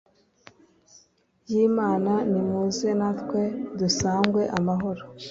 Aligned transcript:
y'imana, 1.51 2.13
nimuze 2.31 2.89
natwe, 2.99 3.41
dusangw'amahoro 3.79 5.03